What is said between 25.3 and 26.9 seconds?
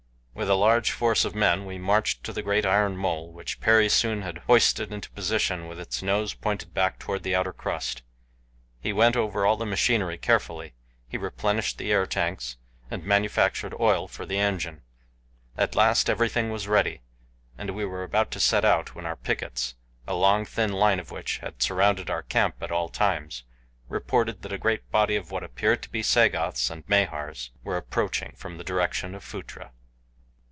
appeared to be Sagoths and